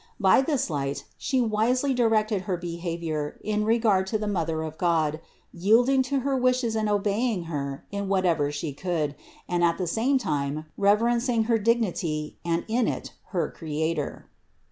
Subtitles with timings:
[0.19, 5.19] By this light she wisely directed her behavior in regard to the Mother of God,
[5.53, 9.13] yielding to her wishes and obeying Her in whatever she could,
[9.47, 14.25] and at the same time reverencing her dignity, and in it, her Creator.